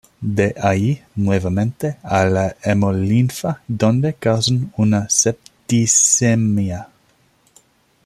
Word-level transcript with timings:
De 0.23 0.55
allí 0.59 0.99
nuevamente 1.15 1.97
a 2.01 2.25
la 2.25 2.55
hemolinfa 2.63 3.61
donde 3.67 4.15
causan 4.15 4.73
una 4.75 5.07
septicemia. 5.07 6.89